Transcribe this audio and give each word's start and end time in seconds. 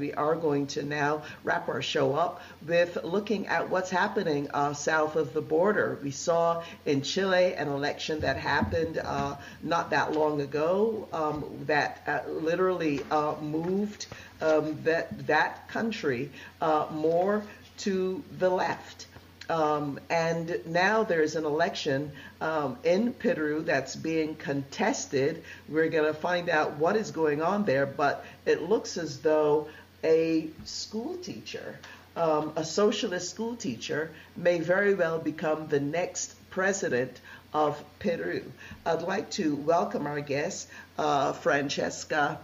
We 0.00 0.14
are 0.14 0.36
going 0.36 0.68
to 0.68 0.84
now 0.84 1.22
wrap 1.42 1.68
our 1.68 1.82
show 1.82 2.14
up 2.14 2.40
with 2.64 3.02
looking 3.02 3.48
at 3.48 3.68
what's 3.68 3.90
happening 3.90 4.48
uh, 4.54 4.72
south 4.72 5.16
of 5.16 5.34
the 5.34 5.40
border. 5.40 5.98
We 6.00 6.12
saw 6.12 6.62
in 6.86 7.02
Chile 7.02 7.54
an 7.54 7.66
election 7.66 8.20
that 8.20 8.36
happened 8.36 8.98
uh, 8.98 9.34
not 9.60 9.90
that 9.90 10.12
long 10.12 10.40
ago 10.40 11.08
um, 11.12 11.44
that 11.66 12.04
uh, 12.06 12.30
literally 12.30 13.00
uh, 13.10 13.34
moved 13.42 14.06
um, 14.40 14.78
that 14.84 15.26
that 15.26 15.68
country 15.68 16.30
uh, 16.60 16.86
more 16.92 17.42
to 17.78 18.22
the 18.38 18.50
left. 18.50 19.08
Um, 19.50 19.98
and 20.10 20.60
now 20.66 21.02
there's 21.04 21.34
an 21.34 21.44
election 21.44 22.12
um, 22.40 22.76
in 22.84 23.14
Peru 23.14 23.62
that's 23.62 23.96
being 23.96 24.36
contested. 24.36 25.42
We're 25.68 25.88
going 25.88 26.04
to 26.04 26.14
find 26.20 26.50
out 26.50 26.76
what 26.76 26.96
is 26.96 27.10
going 27.10 27.42
on 27.42 27.64
there, 27.64 27.86
but 27.86 28.24
it 28.44 28.62
looks 28.62 28.96
as 28.98 29.20
though 29.20 29.68
a 30.04 30.48
school 30.64 31.16
teacher, 31.18 31.78
um, 32.16 32.52
a 32.56 32.64
socialist 32.64 33.30
school 33.30 33.56
teacher, 33.56 34.10
may 34.36 34.60
very 34.60 34.94
well 34.94 35.18
become 35.18 35.68
the 35.68 35.80
next 35.80 36.34
president 36.50 37.20
of 37.52 37.82
Peru. 37.98 38.42
I'd 38.84 39.02
like 39.02 39.30
to 39.32 39.56
welcome 39.56 40.06
our 40.06 40.20
guest, 40.20 40.68
uh, 40.98 41.32
Francesca 41.32 42.38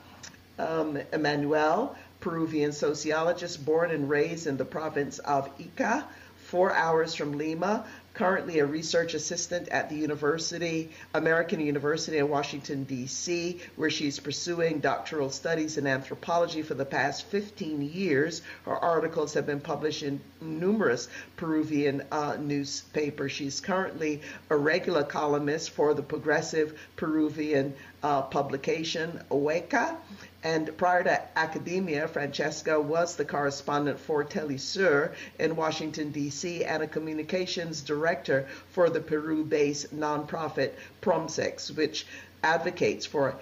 um, 0.58 0.98
Emanuel, 1.12 1.96
Peruvian 2.20 2.72
sociologist 2.72 3.64
born 3.64 3.90
and 3.90 4.08
raised 4.08 4.46
in 4.46 4.56
the 4.56 4.64
province 4.64 5.18
of 5.18 5.48
Ica, 5.58 6.04
four 6.36 6.72
hours 6.72 7.14
from 7.14 7.36
Lima, 7.36 7.84
currently 8.14 8.60
a 8.60 8.66
research 8.66 9.14
assistant 9.14 9.68
at 9.68 9.90
the 9.90 9.96
University, 9.96 10.90
American 11.14 11.60
University 11.60 12.18
in 12.18 12.28
Washington, 12.28 12.84
D.C., 12.84 13.60
where 13.76 13.90
she's 13.90 14.20
pursuing 14.20 14.78
doctoral 14.78 15.30
studies 15.30 15.76
in 15.76 15.86
anthropology 15.86 16.62
for 16.62 16.74
the 16.74 16.84
past 16.84 17.26
15 17.26 17.82
years. 17.82 18.42
Her 18.64 18.76
articles 18.76 19.34
have 19.34 19.46
been 19.46 19.60
published 19.60 20.04
in 20.04 20.20
numerous 20.40 21.08
Peruvian 21.36 22.02
uh, 22.12 22.36
newspapers. 22.40 23.32
She's 23.32 23.60
currently 23.60 24.22
a 24.48 24.56
regular 24.56 25.02
columnist 25.02 25.70
for 25.70 25.92
the 25.92 26.02
progressive 26.02 26.78
Peruvian 26.96 27.74
uh, 28.04 28.20
publication, 28.20 29.18
Wayka. 29.30 29.96
And 30.44 30.76
prior 30.76 31.02
to 31.04 31.38
academia, 31.38 32.06
Francesca 32.06 32.78
was 32.78 33.16
the 33.16 33.24
correspondent 33.24 33.98
for 33.98 34.22
Telesur 34.22 35.14
in 35.38 35.56
Washington, 35.56 36.10
D.C., 36.10 36.64
and 36.64 36.82
a 36.82 36.86
communications 36.86 37.80
director 37.80 38.46
for 38.72 38.90
the 38.90 39.00
Peru 39.00 39.42
based 39.42 39.96
nonprofit 39.96 40.72
Promsex, 41.00 41.74
which 41.74 42.06
advocates 42.42 43.06
for 43.06 43.36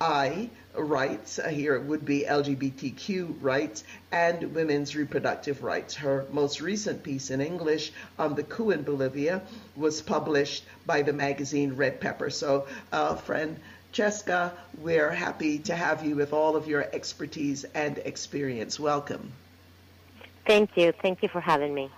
LGBTI 0.00 0.50
rights. 0.74 1.38
Uh, 1.38 1.48
here 1.48 1.74
it 1.74 1.84
would 1.84 2.04
be 2.04 2.24
LGBTQ 2.28 3.36
rights 3.40 3.84
and 4.12 4.54
women's 4.54 4.94
reproductive 4.94 5.62
rights. 5.62 5.94
Her 5.94 6.26
most 6.30 6.60
recent 6.60 7.02
piece 7.02 7.30
in 7.30 7.40
English 7.40 7.92
on 8.18 8.34
the 8.34 8.42
coup 8.42 8.70
in 8.70 8.82
Bolivia 8.82 9.42
was 9.74 10.02
published 10.02 10.64
by 10.84 11.02
the 11.02 11.12
magazine 11.12 11.76
Red 11.76 12.00
Pepper. 12.00 12.30
So, 12.30 12.66
uh, 12.92 13.16
friend, 13.16 13.58
Cheska, 13.92 14.52
we're 14.78 15.10
happy 15.10 15.58
to 15.60 15.74
have 15.74 16.04
you 16.04 16.16
with 16.16 16.32
all 16.32 16.56
of 16.56 16.68
your 16.68 16.82
expertise 16.82 17.64
and 17.74 17.98
experience. 17.98 18.78
Welcome. 18.78 19.32
Thank 20.46 20.76
you. 20.76 20.92
Thank 20.92 21.22
you 21.22 21.28
for 21.28 21.40
having 21.40 21.74
me. 21.74 21.90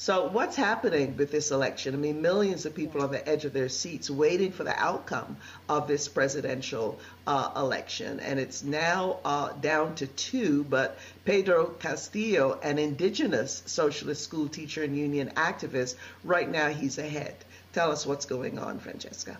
So, 0.00 0.28
what's 0.28 0.56
happening 0.56 1.18
with 1.18 1.30
this 1.30 1.50
election? 1.50 1.92
I 1.92 1.98
mean, 1.98 2.22
millions 2.22 2.64
of 2.64 2.74
people 2.74 3.02
on 3.02 3.12
the 3.12 3.28
edge 3.28 3.44
of 3.44 3.52
their 3.52 3.68
seats 3.68 4.08
waiting 4.08 4.50
for 4.50 4.64
the 4.64 4.74
outcome 4.74 5.36
of 5.68 5.88
this 5.88 6.08
presidential 6.08 6.98
uh, 7.26 7.50
election. 7.54 8.18
And 8.20 8.40
it's 8.40 8.62
now 8.62 9.18
uh, 9.26 9.52
down 9.60 9.96
to 9.96 10.06
two, 10.06 10.64
but 10.64 10.98
Pedro 11.26 11.66
Castillo, 11.66 12.58
an 12.62 12.78
indigenous 12.78 13.62
socialist 13.66 14.24
school 14.24 14.48
teacher 14.48 14.82
and 14.82 14.96
union 14.96 15.32
activist, 15.36 15.96
right 16.24 16.48
now 16.48 16.68
he's 16.68 16.96
ahead. 16.96 17.34
Tell 17.74 17.92
us 17.92 18.06
what's 18.06 18.24
going 18.24 18.58
on, 18.58 18.78
Francesca. 18.78 19.36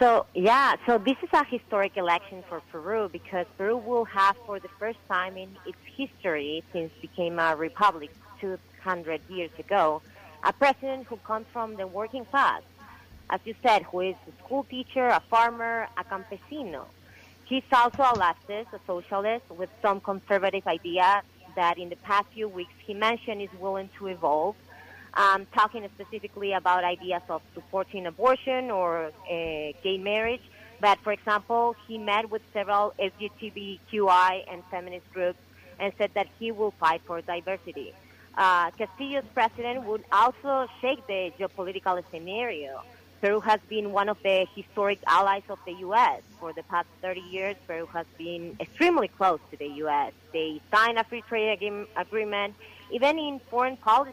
So 0.00 0.26
yeah, 0.34 0.74
so 0.84 0.98
this 0.98 1.16
is 1.22 1.28
a 1.32 1.44
historic 1.44 1.96
election 1.96 2.42
for 2.48 2.60
Peru 2.72 3.08
because 3.08 3.46
Peru 3.56 3.76
will 3.76 4.04
have, 4.06 4.34
for 4.46 4.58
the 4.58 4.68
first 4.80 4.98
time 5.08 5.36
in 5.36 5.56
its 5.64 5.78
history 5.96 6.64
since 6.72 6.90
it 7.00 7.02
became 7.02 7.38
a 7.38 7.54
republic 7.54 8.10
200 8.86 9.20
years 9.28 9.50
ago, 9.58 10.00
a 10.44 10.52
president 10.52 11.06
who 11.08 11.16
comes 11.16 11.46
from 11.52 11.74
the 11.74 11.86
working 11.86 12.24
class, 12.24 12.62
as 13.30 13.40
you 13.44 13.54
said, 13.64 13.82
who 13.82 14.00
is 14.00 14.14
a 14.30 14.44
school 14.44 14.64
teacher, 14.70 15.08
a 15.08 15.20
farmer, 15.28 15.88
a 15.98 16.04
campesino. 16.04 16.84
He's 17.46 17.64
also 17.72 18.02
a 18.02 18.14
leftist, 18.24 18.72
a 18.72 18.80
socialist 18.86 19.44
with 19.50 19.70
some 19.82 20.00
conservative 20.00 20.64
ideas 20.68 21.22
that 21.56 21.78
in 21.78 21.88
the 21.88 21.96
past 21.96 22.26
few 22.32 22.48
weeks 22.48 22.74
he 22.86 22.94
mentioned 22.94 23.42
is 23.42 23.52
willing 23.58 23.90
to 23.98 24.06
evolve 24.06 24.54
um, 25.14 25.46
talking 25.54 25.88
specifically 25.94 26.52
about 26.52 26.84
ideas 26.84 27.22
of 27.28 27.40
supporting 27.54 28.06
abortion 28.06 28.70
or 28.70 29.06
uh, 29.06 29.10
gay 29.82 29.98
marriage. 29.98 30.42
But 30.80 30.98
for 31.00 31.12
example, 31.12 31.74
he 31.88 31.96
met 31.96 32.30
with 32.30 32.42
several 32.52 32.92
LGBTQI 33.00 34.44
and 34.52 34.62
feminist 34.70 35.10
groups 35.12 35.38
and 35.80 35.92
said 35.98 36.10
that 36.14 36.28
he 36.38 36.52
will 36.52 36.72
fight 36.72 37.00
for 37.06 37.20
diversity. 37.22 37.94
Uh, 38.36 38.70
Castillo's 38.72 39.24
president 39.32 39.84
would 39.84 40.04
also 40.12 40.66
shake 40.80 41.06
the 41.06 41.32
geopolitical 41.38 42.02
scenario. 42.10 42.82
Peru 43.22 43.40
has 43.40 43.60
been 43.68 43.92
one 43.92 44.10
of 44.10 44.18
the 44.22 44.46
historic 44.54 44.98
allies 45.06 45.42
of 45.48 45.58
the 45.64 45.72
U.S. 45.88 46.20
For 46.38 46.52
the 46.52 46.62
past 46.64 46.88
30 47.00 47.20
years, 47.20 47.56
Peru 47.66 47.86
has 47.94 48.04
been 48.18 48.56
extremely 48.60 49.08
close 49.08 49.40
to 49.50 49.56
the 49.56 49.68
U.S. 49.84 50.12
They 50.34 50.60
signed 50.72 50.98
a 50.98 51.04
free 51.04 51.22
trade 51.22 51.58
agreement. 51.96 52.54
Even 52.92 53.18
in 53.18 53.40
foreign 53.50 53.78
policy, 53.78 54.12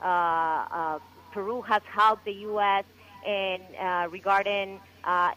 uh, 0.00 0.06
uh, 0.06 0.98
Peru 1.32 1.60
has 1.62 1.82
helped 1.92 2.24
the 2.24 2.32
U.S. 2.32 2.84
in 3.26 3.60
uh, 3.80 4.06
regarding 4.10 4.80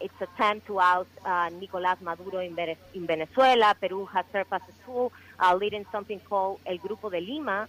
its 0.00 0.14
attempt 0.20 0.68
to 0.68 0.78
oust 0.78 1.10
Nicolás 1.26 2.00
Maduro 2.00 2.38
in, 2.38 2.56
in, 2.94 3.06
Venezuela. 3.08 3.74
Peru 3.80 4.04
has 4.06 4.24
served 4.32 4.52
as 4.52 4.62
a 4.68 4.86
tool 4.86 5.12
leading 5.58 5.84
something 5.90 6.20
called 6.20 6.60
El 6.64 6.78
Grupo 6.78 7.10
de 7.10 7.20
Lima. 7.20 7.66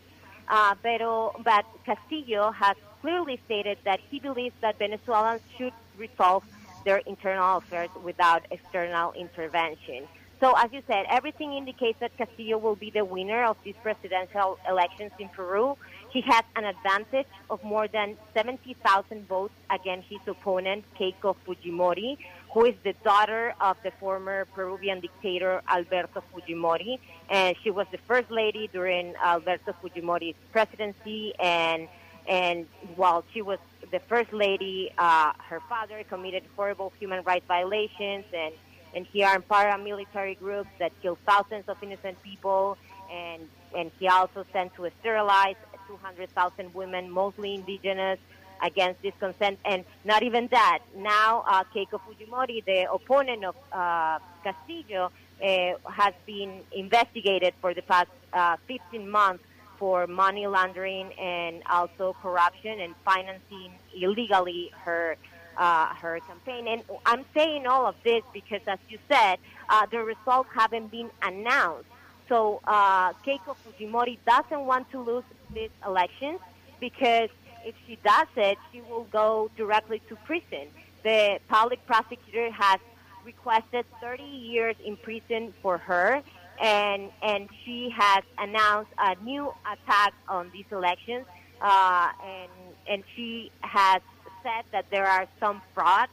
Uh, 0.48 0.76
pero, 0.84 1.36
but 1.44 1.66
Castillo 1.86 2.52
has 2.52 2.76
clearly 3.02 3.40
stated 3.46 3.78
that 3.84 4.00
he 4.10 4.20
believes 4.20 4.56
that 4.62 4.78
Venezuelans 4.78 5.42
should 5.58 5.74
resolve 5.98 6.44
their 6.84 6.98
internal 6.98 7.58
affairs 7.58 7.90
without 8.04 8.46
external 8.52 9.12
intervention. 9.14 10.08
So, 10.40 10.54
as 10.58 10.72
you 10.72 10.82
said, 10.86 11.06
everything 11.10 11.54
indicates 11.54 12.00
that 12.02 12.16
Castillo 12.18 12.58
will 12.58 12.76
be 12.76 12.92
the 12.92 13.06
winner 13.06 13.44
of 13.46 13.58
these 13.64 13.76
presidential 13.82 14.60
elections 14.68 15.12
in 15.18 15.30
Peru. 15.30 15.78
He 16.12 16.22
has 16.22 16.44
an 16.56 16.66
advantage 16.66 17.28
of 17.50 17.64
more 17.64 17.88
than 17.88 18.18
70,000 18.34 19.28
votes 19.28 19.54
against 19.72 20.08
his 20.10 20.20
opponent, 20.28 20.84
Keiko 21.00 21.36
Fujimori, 21.46 22.18
who 22.56 22.64
is 22.64 22.76
the 22.86 22.94
daughter 23.04 23.54
of 23.60 23.76
the 23.84 23.92
former 24.00 24.46
Peruvian 24.56 25.02
dictator 25.02 25.62
Alberto 25.70 26.24
Fujimori. 26.32 27.00
And 27.30 27.54
she 27.62 27.70
was 27.70 27.86
the 27.92 27.98
first 28.08 28.32
lady 28.32 28.70
during 28.72 29.14
Alberto 29.22 29.76
Fujimori's 29.84 30.38
presidency. 30.54 31.34
And, 31.38 31.90
and 32.30 32.66
while 32.96 33.26
she 33.34 33.42
was 33.42 33.60
the 33.92 34.00
first 34.00 34.32
lady, 34.32 34.90
uh, 34.98 35.34
her 35.50 35.60
father 35.68 36.02
committed 36.08 36.44
horrible 36.56 36.94
human 36.98 37.24
rights 37.26 37.46
violations 37.46 38.24
and 38.34 38.54
and 38.96 39.06
he 39.12 39.24
armed 39.24 39.46
paramilitary 39.50 40.40
groups 40.40 40.70
that 40.80 40.94
killed 41.02 41.18
thousands 41.28 41.66
of 41.68 41.76
innocent 41.84 42.22
people, 42.24 42.78
and 43.12 43.42
and 43.76 43.92
he 44.00 44.08
also 44.08 44.46
sent 44.54 44.74
to 44.76 44.90
sterilize 45.02 45.58
200,000 45.90 46.74
women, 46.74 47.12
mostly 47.12 47.56
indigenous, 47.56 48.20
against 48.66 49.02
this 49.02 49.14
consent. 49.20 49.60
And 49.64 49.86
not 50.04 50.24
even 50.24 50.48
that. 50.48 50.80
Now, 50.98 51.44
uh, 51.48 51.64
Keiko 51.74 52.00
Fujimori, 52.06 52.66
the 52.66 52.92
opponent 52.92 53.46
of 53.46 53.56
uh, 53.72 54.20
Castillo, 54.44 55.12
uh, 55.42 55.74
has 55.90 56.14
been 56.26 56.62
investigated 56.72 57.54
for 57.62 57.74
the 57.74 57.82
past 57.82 58.10
uh, 58.34 58.58
15 58.68 59.10
months 59.10 59.44
for 59.78 60.08
money 60.08 60.48
laundering 60.48 61.12
and 61.14 61.62
also 61.70 62.16
corruption 62.22 62.80
and 62.80 62.96
financing 63.04 63.72
illegally 63.94 64.72
her 64.84 65.18
uh, 65.58 65.88
her 65.96 66.20
campaign. 66.28 66.68
And 66.68 66.84
I'm 67.06 67.24
saying 67.34 67.66
all 67.68 67.86
of 67.86 67.96
this 68.04 68.24
because, 68.34 68.62
as 68.68 68.80
you 68.90 68.98
said, 69.10 69.40
uh, 69.70 69.86
the 69.86 70.00
results 70.00 70.50
haven't 70.54 70.92
been 70.92 71.10
announced. 71.22 71.88
So 72.28 72.60
Keiko 72.66 73.56
Fujimori 73.64 74.18
doesn't 74.26 74.66
want 74.66 74.90
to 74.92 75.00
lose 75.00 75.24
these 75.54 75.70
elections 75.86 76.40
because 76.80 77.30
if 77.66 77.76
she 77.88 77.98
does 78.04 78.28
it, 78.38 78.58
she 78.72 78.82
will 78.82 79.08
go 79.12 79.50
directly 79.58 80.02
to 80.08 80.16
prison. 80.18 80.68
The 81.04 81.40
public 81.50 81.86
prosecutor 81.86 82.52
has 82.52 82.80
requested 83.26 83.86
30 84.00 84.24
years 84.24 84.76
in 84.86 84.96
prison 84.98 85.54
for 85.62 85.78
her, 85.80 86.22
and 86.62 87.10
and 87.22 87.50
she 87.64 87.90
has 87.90 88.24
announced 88.38 88.92
a 88.98 89.16
new 89.24 89.54
attack 89.70 90.14
on 90.30 90.52
these 90.54 90.66
elections, 90.72 91.26
uh, 91.62 92.10
and 92.24 92.52
and 92.88 93.04
she 93.16 93.52
has 93.62 94.02
said 94.44 94.64
that 94.72 94.86
there 94.92 95.08
are 95.08 95.28
some 95.40 95.62
fraud 95.74 96.08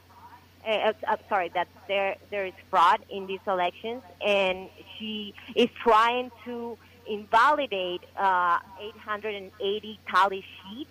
uh, 0.65 0.93
uh, 1.07 1.17
sorry, 1.29 1.49
that 1.53 1.67
there 1.87 2.15
there 2.31 2.45
is 2.45 2.53
fraud 2.69 2.99
in 3.09 3.27
these 3.27 3.41
elections, 3.47 4.01
and 4.25 4.69
she 4.97 5.33
is 5.55 5.69
trying 5.81 6.31
to 6.45 6.77
invalidate 7.05 8.01
uh, 8.17 8.59
880 8.79 9.99
tally 10.07 10.41
sheets 10.41 10.89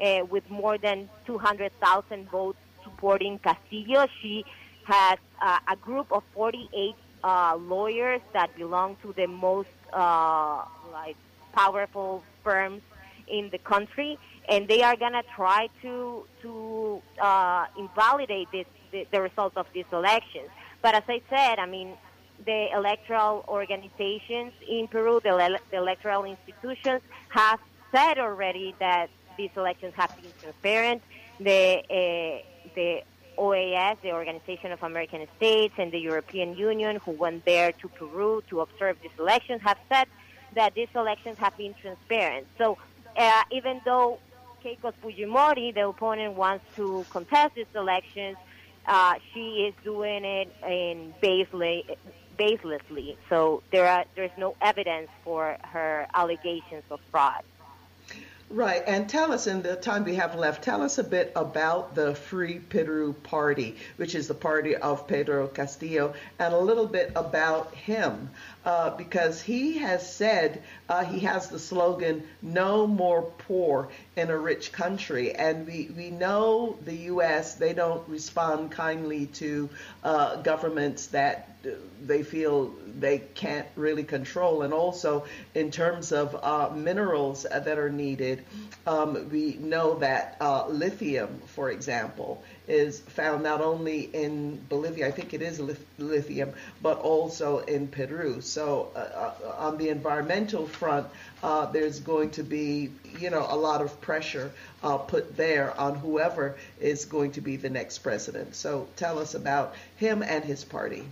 uh, 0.00 0.24
with 0.28 0.48
more 0.50 0.78
than 0.78 1.08
200,000 1.26 2.30
votes 2.30 2.58
supporting 2.82 3.38
Castillo. 3.38 4.06
She 4.20 4.44
has 4.84 5.18
uh, 5.40 5.58
a 5.68 5.76
group 5.76 6.10
of 6.12 6.22
48 6.34 6.94
uh, 7.24 7.56
lawyers 7.56 8.20
that 8.32 8.56
belong 8.56 8.96
to 9.02 9.12
the 9.12 9.26
most 9.26 9.68
like 9.92 11.16
powerful 11.52 12.22
firms 12.44 12.82
in 13.28 13.50
the 13.50 13.58
country, 13.58 14.18
and 14.48 14.68
they 14.68 14.82
are 14.82 14.96
gonna 14.96 15.22
try 15.34 15.68
to 15.82 16.24
to 16.42 17.02
uh, 17.20 17.66
invalidate 17.76 18.48
this, 18.52 18.66
the, 18.92 19.06
the 19.10 19.20
results 19.20 19.56
of 19.56 19.66
these 19.72 19.86
elections. 19.92 20.48
But 20.82 20.94
as 20.94 21.02
I 21.08 21.20
said, 21.28 21.58
I 21.58 21.66
mean, 21.66 21.94
the 22.44 22.68
electoral 22.72 23.44
organizations 23.48 24.52
in 24.68 24.86
Peru, 24.88 25.20
the, 25.24 25.58
the 25.70 25.76
electoral 25.78 26.24
institutions, 26.24 27.02
have 27.30 27.60
said 27.92 28.18
already 28.18 28.74
that 28.78 29.08
these 29.36 29.50
elections 29.56 29.94
have 29.96 30.14
been 30.20 30.32
transparent. 30.40 31.02
The 31.38 31.82
uh, 31.90 32.42
the 32.74 33.02
OAS, 33.38 33.96
the 34.02 34.12
Organization 34.12 34.72
of 34.72 34.82
American 34.82 35.26
States, 35.36 35.74
and 35.78 35.92
the 35.92 35.98
European 35.98 36.56
Union, 36.56 36.96
who 37.04 37.12
went 37.12 37.44
there 37.44 37.72
to 37.72 37.88
Peru 37.88 38.42
to 38.48 38.60
observe 38.60 38.96
these 39.02 39.10
elections, 39.18 39.60
have 39.62 39.78
said 39.88 40.08
that 40.54 40.74
these 40.74 40.88
elections 40.94 41.36
have 41.38 41.56
been 41.56 41.74
transparent. 41.74 42.46
So 42.58 42.78
uh, 43.16 43.42
even 43.52 43.80
though 43.84 44.18
Keiko 44.64 44.92
Fujimori, 45.02 45.74
the 45.74 45.86
opponent, 45.88 46.34
wants 46.34 46.64
to 46.76 47.04
contest 47.10 47.54
these 47.54 47.66
elections, 47.74 48.36
uh, 48.86 49.14
she 49.32 49.66
is 49.66 49.74
doing 49.84 50.24
it 50.24 50.48
in 50.66 51.14
baseless, 51.20 51.84
baselessly. 52.38 53.16
So 53.28 53.62
there 53.72 53.86
are, 53.86 54.04
there's 54.14 54.30
no 54.36 54.56
evidence 54.60 55.08
for 55.24 55.56
her 55.62 56.06
allegations 56.14 56.84
of 56.90 57.00
fraud. 57.10 57.42
Right, 58.48 58.84
and 58.86 59.08
tell 59.08 59.32
us 59.32 59.48
in 59.48 59.62
the 59.62 59.74
time 59.74 60.04
we 60.04 60.14
have 60.14 60.36
left, 60.36 60.62
tell 60.62 60.80
us 60.80 60.98
a 60.98 61.04
bit 61.04 61.32
about 61.34 61.96
the 61.96 62.14
Free 62.14 62.60
Peru 62.60 63.12
Party, 63.12 63.76
which 63.96 64.14
is 64.14 64.28
the 64.28 64.34
party 64.34 64.76
of 64.76 65.08
Pedro 65.08 65.48
Castillo, 65.48 66.14
and 66.38 66.54
a 66.54 66.58
little 66.58 66.86
bit 66.86 67.10
about 67.16 67.74
him, 67.74 68.30
uh, 68.64 68.90
because 68.90 69.42
he 69.42 69.78
has 69.78 70.08
said 70.08 70.62
uh, 70.88 71.04
he 71.04 71.20
has 71.20 71.48
the 71.48 71.58
slogan 71.58 72.22
"No 72.40 72.86
more 72.86 73.22
poor 73.22 73.88
in 74.14 74.30
a 74.30 74.38
rich 74.38 74.70
country," 74.70 75.34
and 75.34 75.66
we 75.66 75.90
we 75.96 76.10
know 76.10 76.78
the 76.84 76.96
U.S. 77.10 77.56
they 77.56 77.72
don't 77.72 78.08
respond 78.08 78.70
kindly 78.70 79.26
to 79.26 79.68
uh, 80.04 80.36
governments 80.42 81.08
that 81.08 81.55
they 82.02 82.22
feel 82.22 82.72
they 82.98 83.18
can't 83.34 83.66
really 83.76 84.04
control. 84.04 84.62
And 84.62 84.72
also, 84.72 85.24
in 85.54 85.70
terms 85.70 86.12
of 86.12 86.34
uh, 86.34 86.74
minerals 86.74 87.44
that 87.50 87.78
are 87.78 87.90
needed, 87.90 88.44
um, 88.86 89.28
we 89.30 89.54
know 89.54 89.98
that 89.98 90.36
uh, 90.40 90.68
lithium, 90.68 91.40
for 91.46 91.70
example, 91.70 92.42
is 92.68 93.00
found 93.00 93.42
not 93.42 93.60
only 93.60 94.00
in 94.00 94.60
Bolivia, 94.68 95.06
I 95.06 95.10
think 95.10 95.34
it 95.34 95.42
is 95.42 95.60
lithium, 95.98 96.52
but 96.82 96.98
also 96.98 97.58
in 97.58 97.88
Peru. 97.88 98.40
So, 98.40 98.90
uh, 98.94 98.98
uh, 98.98 99.54
on 99.58 99.78
the 99.78 99.88
environmental 99.88 100.66
front, 100.66 101.06
uh, 101.42 101.66
there's 101.66 102.00
going 102.00 102.30
to 102.30 102.42
be, 102.42 102.90
you 103.18 103.30
know, 103.30 103.46
a 103.48 103.56
lot 103.56 103.82
of 103.82 104.00
pressure 104.00 104.50
uh, 104.82 104.98
put 104.98 105.36
there 105.36 105.78
on 105.78 105.94
whoever 105.94 106.56
is 106.80 107.04
going 107.04 107.32
to 107.32 107.40
be 107.40 107.56
the 107.56 107.70
next 107.70 107.98
president. 107.98 108.54
So, 108.54 108.88
tell 108.96 109.18
us 109.18 109.34
about 109.34 109.74
him 109.96 110.22
and 110.22 110.44
his 110.44 110.64
party. 110.64 111.04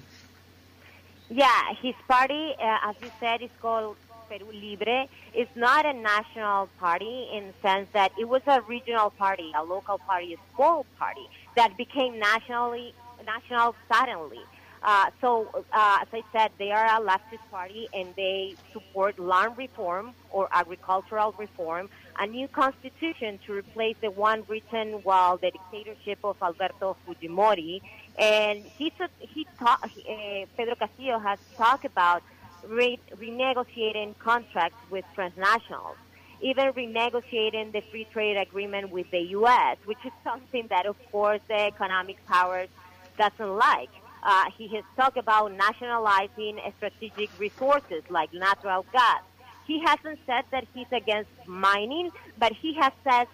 Yeah, 1.31 1.73
his 1.81 1.94
party, 2.06 2.55
uh, 2.61 2.91
as 2.91 2.97
you 3.00 3.11
said, 3.19 3.43
is 3.43 3.50
called 3.61 3.97
Peru 4.29 4.53
Libre. 4.53 5.06
It's 5.32 5.50
not 5.56 5.87
a 5.87 5.93
national 5.93 6.69
party 6.79 7.29
in 7.32 7.49
the 7.49 7.55
sense 7.69 7.88
that 7.94 8.12
it 8.19 8.29
was 8.29 8.43
a 8.47 8.61
regional 8.62 9.11
party, 9.11 9.50
a 9.56 9.62
local 9.62 9.99
party, 9.99 10.35
a 10.35 10.38
small 10.55 10.87
party 10.99 11.26
that 11.56 11.76
became 11.76 12.19
nationally 12.19 12.94
national 13.25 13.75
suddenly. 13.93 14.41
Uh, 14.82 15.06
so, 15.23 15.49
uh, 15.73 15.99
as 16.03 16.09
I 16.12 16.23
said, 16.31 16.50
they 16.59 16.71
are 16.71 16.85
a 16.85 17.00
leftist 17.00 17.41
party 17.50 17.88
and 17.94 18.15
they 18.17 18.55
support 18.73 19.19
land 19.19 19.56
reform 19.56 20.15
or 20.31 20.47
agricultural 20.53 21.35
reform, 21.38 21.88
a 22.19 22.26
new 22.26 22.49
constitution 22.49 23.38
to 23.46 23.52
replace 23.52 23.96
the 24.00 24.11
one 24.11 24.44
written 24.49 25.00
while 25.02 25.37
the 25.37 25.50
dictatorship 25.50 26.19
of 26.25 26.37
Alberto 26.40 26.96
Fujimori. 27.06 27.81
And 28.19 28.64
he, 28.64 28.93
he 29.19 29.46
ta- 29.58 29.81
uh, 29.82 30.46
Pedro 30.56 30.75
Castillo 30.76 31.19
has 31.19 31.38
talked 31.56 31.84
about 31.84 32.22
re- 32.69 33.00
renegotiating 33.16 34.19
contracts 34.19 34.78
with 34.90 35.05
transnationals, 35.16 35.96
even 36.40 36.72
renegotiating 36.72 37.72
the 37.72 37.82
free 37.90 38.06
trade 38.12 38.37
agreement 38.37 38.90
with 38.90 39.11
the 39.11 39.20
U.S., 39.38 39.78
which 39.84 39.99
is 40.05 40.12
something 40.22 40.66
that, 40.70 40.87
of 40.87 40.96
course, 41.11 41.40
the 41.49 41.66
economic 41.66 42.25
powers 42.26 42.69
doesn't 43.19 43.56
like. 43.56 43.90
Uh, 44.22 44.44
he 44.56 44.69
has 44.69 44.84
talked 44.96 45.19
about 45.19 45.52
nationalizing 45.52 46.58
strategic 46.76 47.28
resources 47.38 48.02
like 48.08 48.32
natural 48.32 48.87
gas. 48.93 49.20
He 49.66 49.81
hasn't 49.81 50.19
said 50.26 50.44
that 50.50 50.64
he's 50.75 50.90
against 50.93 51.31
mining, 51.46 52.11
but 52.38 52.52
he 52.52 52.75
has 52.75 52.93
said 53.02 53.26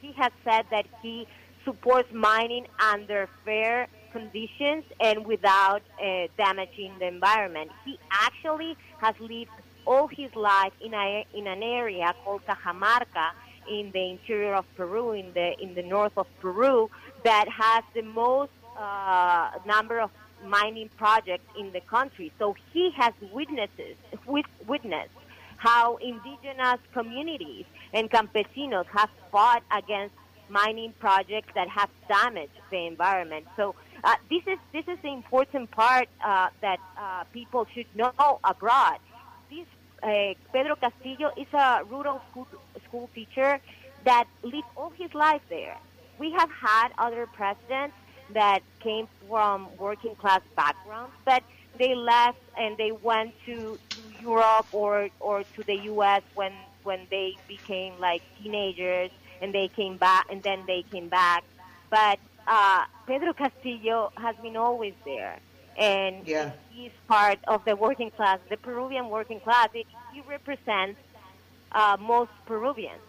he 0.00 0.12
has 0.12 0.32
said 0.44 0.66
that 0.70 0.86
he 1.02 1.26
supports 1.64 2.12
mining 2.12 2.66
under 2.78 3.28
fair 3.44 3.88
conditions 4.12 4.84
and 5.00 5.26
without 5.26 5.82
uh, 6.02 6.26
damaging 6.36 6.92
the 6.98 7.06
environment. 7.06 7.70
He 7.84 7.98
actually 8.10 8.76
has 8.98 9.14
lived 9.20 9.50
all 9.86 10.06
his 10.06 10.34
life 10.34 10.72
in 10.80 10.94
a 10.94 11.26
in 11.34 11.46
an 11.46 11.62
area 11.62 12.14
called 12.24 12.42
Cajamarca 12.46 13.30
in 13.68 13.90
the 13.92 14.10
interior 14.10 14.54
of 14.54 14.64
Peru, 14.76 15.12
in 15.12 15.32
the 15.32 15.54
in 15.60 15.74
the 15.74 15.82
north 15.82 16.16
of 16.16 16.26
Peru, 16.40 16.90
that 17.24 17.48
has 17.48 17.84
the 17.94 18.02
most 18.02 18.52
uh, 18.78 19.50
number 19.66 20.00
of 20.00 20.10
mining 20.44 20.88
projects 20.96 21.44
in 21.58 21.72
the 21.72 21.80
country. 21.80 22.32
So 22.38 22.56
he 22.72 22.90
has 22.96 23.12
witnesses, 23.32 23.96
with, 24.26 24.46
witnessed 24.66 25.10
how 25.60 25.96
indigenous 25.96 26.80
communities 26.94 27.66
and 27.92 28.10
campesinos 28.10 28.86
have 28.86 29.10
fought 29.30 29.62
against 29.70 30.14
mining 30.48 30.92
projects 30.98 31.50
that 31.54 31.68
have 31.68 31.90
damaged 32.08 32.58
the 32.70 32.86
environment. 32.86 33.46
So 33.56 33.74
uh, 34.02 34.14
this 34.30 34.42
is 34.46 34.58
this 34.72 34.86
is 34.88 34.98
the 35.02 35.12
important 35.12 35.70
part 35.70 36.08
uh, 36.24 36.48
that 36.62 36.80
uh, 36.98 37.24
people 37.32 37.66
should 37.74 37.90
know 37.94 38.40
abroad. 38.42 38.98
This 39.50 39.66
uh, 40.02 40.32
Pedro 40.50 40.76
Castillo 40.76 41.30
is 41.36 41.46
a 41.52 41.84
rural 41.84 42.22
school, 42.30 42.48
school 42.88 43.10
teacher 43.14 43.60
that 44.04 44.24
lived 44.42 44.70
all 44.78 44.92
his 44.96 45.12
life 45.12 45.42
there. 45.50 45.76
We 46.18 46.30
have 46.32 46.50
had 46.50 46.88
other 46.96 47.26
presidents 47.26 47.96
that 48.32 48.60
came 48.80 49.08
from 49.28 49.68
working 49.78 50.14
class 50.14 50.40
backgrounds, 50.56 51.12
but 51.26 51.42
they 51.80 51.94
left 51.96 52.38
and 52.56 52.78
they 52.78 52.92
went 52.92 53.34
to, 53.46 53.80
to 53.96 54.10
Europe 54.10 54.68
or 54.72 55.10
or 55.20 55.44
to 55.44 55.64
the 55.66 55.76
U.S. 55.94 56.22
when 56.34 56.52
when 56.84 57.08
they 57.10 57.40
became 57.48 57.98
like 58.00 58.22
teenagers 58.38 59.10
and 59.40 59.54
they 59.54 59.70
came 59.74 59.98
back 59.98 60.26
and 60.30 60.42
then 60.44 60.66
they 60.66 60.84
came 60.90 61.10
back. 61.10 61.44
But 61.90 62.20
uh, 62.46 62.84
Pedro 63.08 63.34
Castillo 63.34 64.10
has 64.18 64.36
been 64.42 64.56
always 64.56 64.94
there, 65.04 65.40
and 65.76 66.26
yeah. 66.26 66.52
he's 66.68 66.92
part 67.08 67.38
of 67.48 67.64
the 67.66 67.76
working 67.76 68.12
class, 68.16 68.40
the 68.50 68.58
Peruvian 68.58 69.08
working 69.10 69.40
class. 69.40 69.68
It, 69.74 69.86
he 70.10 70.22
represents 70.22 71.00
uh, 71.72 71.96
most 72.00 72.32
Peruvians. 72.46 73.02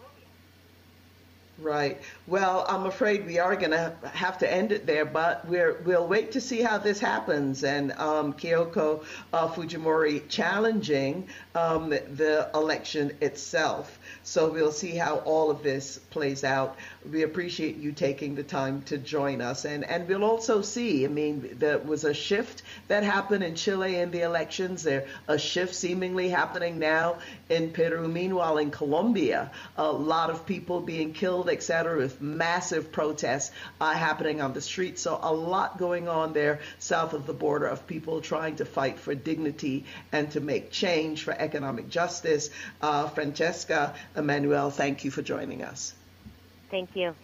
Right. 1.58 2.00
Well, 2.26 2.64
I'm 2.66 2.86
afraid 2.86 3.26
we 3.26 3.38
are 3.38 3.54
going 3.54 3.72
to 3.72 3.94
have 4.14 4.38
to 4.38 4.50
end 4.50 4.72
it 4.72 4.86
there, 4.86 5.04
but 5.04 5.46
we're, 5.46 5.80
we'll 5.84 6.08
wait 6.08 6.32
to 6.32 6.40
see 6.40 6.62
how 6.62 6.78
this 6.78 6.98
happens. 6.98 7.62
And 7.62 7.92
um, 7.92 8.32
Keiko 8.32 9.04
uh, 9.32 9.48
Fujimori 9.48 10.26
challenging 10.28 11.28
um, 11.54 11.90
the 11.90 12.50
election 12.54 13.12
itself. 13.20 13.98
So 14.24 14.50
we'll 14.50 14.72
see 14.72 14.96
how 14.96 15.16
all 15.18 15.50
of 15.50 15.62
this 15.62 15.98
plays 15.98 16.42
out. 16.42 16.76
We 17.10 17.22
appreciate 17.22 17.76
you 17.76 17.92
taking 17.92 18.34
the 18.34 18.42
time 18.42 18.82
to 18.82 18.96
join 18.96 19.40
us. 19.40 19.64
And, 19.64 19.84
and 19.84 20.08
we'll 20.08 20.24
also 20.24 20.62
see, 20.62 21.04
I 21.04 21.08
mean, 21.08 21.56
there 21.58 21.78
was 21.78 22.04
a 22.04 22.14
shift 22.14 22.62
that 22.88 23.04
happened 23.04 23.44
in 23.44 23.56
Chile 23.56 23.96
in 23.96 24.10
the 24.10 24.22
elections. 24.22 24.84
There 24.84 25.06
a 25.28 25.38
shift 25.38 25.74
seemingly 25.74 26.28
happening 26.28 26.78
now 26.78 27.18
in 27.50 27.72
Peru. 27.72 28.08
Meanwhile, 28.08 28.58
in 28.58 28.70
Colombia, 28.70 29.50
a 29.76 29.92
lot 29.92 30.30
of 30.30 30.46
people 30.46 30.80
being 30.80 31.12
killed, 31.12 31.41
et 31.48 31.62
cetera, 31.62 31.96
with 31.96 32.20
massive 32.20 32.92
protests 32.92 33.50
uh, 33.80 33.92
happening 33.92 34.40
on 34.40 34.52
the 34.52 34.60
streets. 34.60 35.02
So 35.02 35.18
a 35.22 35.32
lot 35.32 35.78
going 35.78 36.08
on 36.08 36.32
there 36.32 36.60
south 36.78 37.12
of 37.12 37.26
the 37.26 37.32
border 37.32 37.66
of 37.66 37.86
people 37.86 38.20
trying 38.20 38.56
to 38.56 38.64
fight 38.64 38.98
for 38.98 39.14
dignity 39.14 39.84
and 40.12 40.30
to 40.32 40.40
make 40.40 40.70
change 40.70 41.24
for 41.24 41.32
economic 41.32 41.88
justice. 41.88 42.50
Uh, 42.80 43.08
Francesca 43.08 43.94
Emmanuel, 44.16 44.70
thank 44.70 45.04
you 45.04 45.10
for 45.10 45.22
joining 45.22 45.62
us. 45.62 45.94
Thank 46.70 46.96
you. 46.96 47.14